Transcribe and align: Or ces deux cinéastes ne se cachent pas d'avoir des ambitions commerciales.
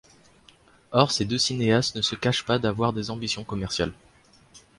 Or 0.91 1.11
ces 1.11 1.25
deux 1.25 1.37
cinéastes 1.37 1.95
ne 1.95 2.01
se 2.01 2.15
cachent 2.15 2.43
pas 2.43 2.57
d'avoir 2.57 2.91
des 2.91 3.11
ambitions 3.11 3.43
commerciales. 3.43 3.93